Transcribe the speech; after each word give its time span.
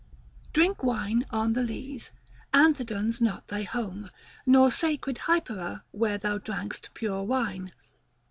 Drink 0.51 0.81
wine 0.83 1.25
on 1.29 1.53
th' 1.53 1.57
lees, 1.57 2.09
Anthedon's 2.55 3.21
not 3.21 3.47
thy 3.49 3.61
home, 3.61 4.09
Nor 4.47 4.71
sacred 4.71 5.19
Hypera 5.27 5.83
where 5.91 6.17
thou 6.17 6.39
drank'st 6.39 6.89
pure 6.95 7.21
wine. 7.21 7.71